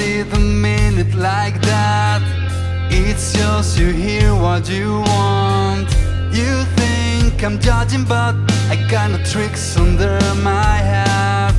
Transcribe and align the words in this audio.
didn't 0.00 0.64
it 0.98 1.14
like 1.14 1.60
that. 1.60 2.22
It's 2.90 3.32
just 3.34 3.78
you 3.78 3.88
hear 3.92 4.34
what 4.34 4.68
you 4.68 5.00
want. 5.12 5.88
You 6.38 6.52
think 6.80 7.44
I'm 7.44 7.58
judging, 7.58 8.04
but 8.04 8.34
I 8.72 8.76
got 8.90 9.10
no 9.10 9.18
tricks 9.32 9.76
under 9.76 10.18
my 10.50 10.76
hat. 10.92 11.58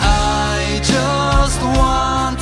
I 0.00 0.80
just 0.94 1.60
want 1.80 2.40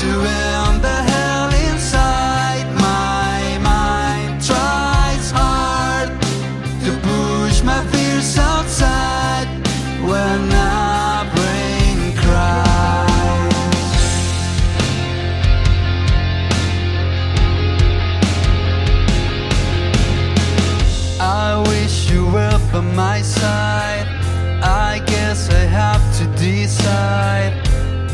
to 0.00 0.10
end 0.42 0.78
the 0.88 0.98
hell 1.10 1.50
inside 1.68 2.68
my 2.90 3.40
mind. 3.70 4.30
Tries 4.50 5.30
hard 5.30 6.08
to 6.84 6.90
push 7.08 7.62
my 7.62 7.80
fears 7.90 8.01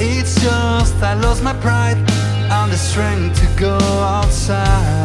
It's 0.01 0.41
just 0.41 1.03
I 1.03 1.15
lost 1.15 1.43
my 1.43 1.55
pride 1.55 1.99
and 1.99 2.73
the 2.73 2.77
strength 2.77 3.41
to 3.41 3.61
go 3.61 3.77
outside. 3.77 4.98